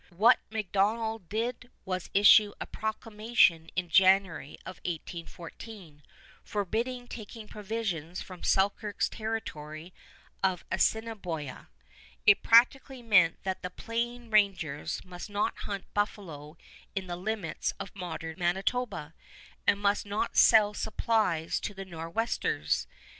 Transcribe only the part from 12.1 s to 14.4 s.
It practically meant that the Plain